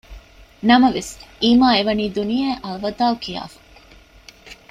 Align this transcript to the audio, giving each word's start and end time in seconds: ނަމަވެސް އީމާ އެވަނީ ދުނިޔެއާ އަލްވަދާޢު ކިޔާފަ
ނަމަވެސް 0.67 1.13
އީމާ 1.43 1.67
އެވަނީ 1.75 2.05
ދުނިޔެއާ 2.15 2.53
އަލްވަދާޢު 2.63 3.17
ކިޔާފަ 3.23 3.59